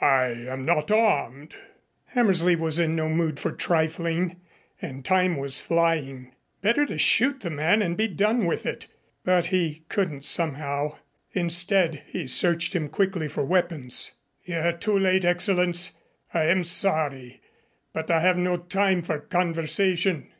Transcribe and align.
I 0.00 0.28
am 0.48 0.64
not 0.64 0.90
armed." 0.90 1.56
Hammersley 2.06 2.56
was 2.56 2.78
in 2.78 2.96
no 2.96 3.10
mood 3.10 3.38
for 3.38 3.52
trifling 3.52 4.36
and 4.80 5.04
time 5.04 5.36
was 5.36 5.60
flying. 5.60 6.32
Better 6.62 6.86
to 6.86 6.96
shoot 6.96 7.40
the 7.42 7.50
man 7.50 7.82
and 7.82 7.94
be 7.94 8.08
done 8.08 8.46
with 8.46 8.64
it, 8.64 8.86
but 9.26 9.48
he 9.48 9.84
couldn't, 9.90 10.24
somehow. 10.24 10.96
Instead 11.34 12.02
he 12.06 12.26
searched 12.26 12.74
him 12.74 12.88
quickly 12.88 13.28
for 13.28 13.44
weapons. 13.44 14.12
"You're 14.42 14.72
too 14.72 14.98
late, 14.98 15.26
Excellenz. 15.26 15.90
I 16.32 16.44
am 16.46 16.64
sorry, 16.64 17.42
but 17.92 18.10
I 18.10 18.20
have 18.20 18.38
no 18.38 18.56
time 18.56 19.02
for 19.02 19.18
conversation." 19.18 20.30